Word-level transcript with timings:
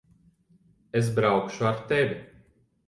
Es 1.01 1.11
braukšu 1.19 1.63
ar 1.73 1.77
tevi. 1.89 2.19